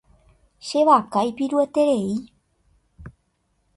Che 0.67 0.79
vaka 0.87 1.19
ipirueterei. 1.29 2.09